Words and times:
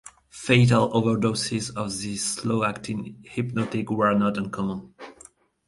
Fatal 0.31 0.91
overdoses 0.93 1.69
of 1.75 1.89
this 2.01 2.25
slow-acting 2.25 3.17
hypnotic 3.21 3.91
were 3.91 4.15
not 4.15 4.35
uncommon. 4.35 4.95